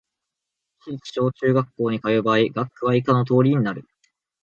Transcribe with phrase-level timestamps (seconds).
[0.79, 3.85] 市立小・中学校に通う場合、学区は以下の通りとなる